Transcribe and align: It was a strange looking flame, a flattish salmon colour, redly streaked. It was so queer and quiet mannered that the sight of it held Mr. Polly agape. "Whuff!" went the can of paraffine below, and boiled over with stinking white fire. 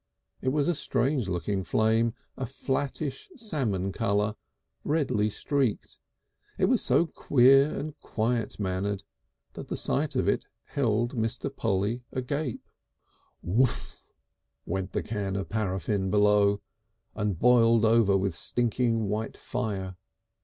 It 0.41 0.47
was 0.49 0.67
a 0.67 0.73
strange 0.73 1.29
looking 1.29 1.63
flame, 1.63 2.15
a 2.35 2.47
flattish 2.47 3.29
salmon 3.35 3.91
colour, 3.91 4.33
redly 4.83 5.29
streaked. 5.29 5.99
It 6.57 6.65
was 6.65 6.81
so 6.81 7.05
queer 7.05 7.71
and 7.79 7.95
quiet 7.99 8.59
mannered 8.59 9.03
that 9.53 9.67
the 9.67 9.77
sight 9.77 10.15
of 10.15 10.27
it 10.27 10.45
held 10.63 11.13
Mr. 11.15 11.55
Polly 11.55 12.01
agape. 12.11 12.67
"Whuff!" 13.43 14.07
went 14.65 14.93
the 14.93 15.03
can 15.03 15.35
of 15.35 15.49
paraffine 15.49 16.09
below, 16.09 16.61
and 17.13 17.37
boiled 17.37 17.85
over 17.85 18.17
with 18.17 18.33
stinking 18.33 19.03
white 19.07 19.37
fire. 19.37 19.97